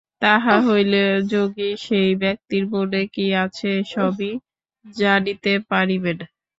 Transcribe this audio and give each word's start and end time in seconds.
তাহা 0.21 0.55
হইলে 0.67 1.01
যোগী 1.31 1.69
সেই 1.85 2.11
ব্যক্তির 2.21 2.63
মনে 2.73 3.01
কি 3.13 3.25
আছে, 3.43 3.71
সবই 3.93 4.31
জানিতে 4.85 5.51
পারিবেন। 5.69 6.17